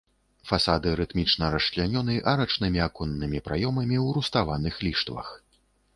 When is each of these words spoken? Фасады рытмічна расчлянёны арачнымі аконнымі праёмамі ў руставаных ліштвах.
Фасады 0.51 0.93
рытмічна 0.99 1.49
расчлянёны 1.57 2.17
арачнымі 2.33 2.79
аконнымі 2.87 3.43
праёмамі 3.49 3.97
ў 4.05 4.19
руставаных 4.19 4.75
ліштвах. 4.89 5.27